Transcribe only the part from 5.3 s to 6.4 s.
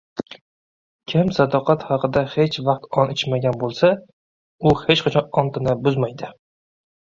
ontini buzmaydi.